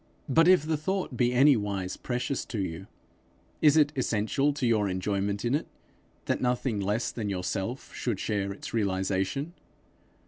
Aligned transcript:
But 0.27 0.47
if 0.47 0.65
the 0.65 0.77
thought 0.77 1.15
be 1.15 1.31
anywise 1.31 1.95
precious 1.95 2.43
to 2.45 2.57
you, 2.59 2.87
is 3.61 3.77
it 3.77 3.93
essential 3.95 4.51
to 4.51 4.65
your 4.65 4.89
enjoyment 4.89 5.45
in 5.45 5.53
it, 5.53 5.67
that 6.25 6.41
nothing 6.41 6.79
less 6.79 7.11
than 7.11 7.29
yourself 7.29 7.93
should 7.93 8.19
share 8.19 8.51
its 8.51 8.73
realization? 8.73 9.53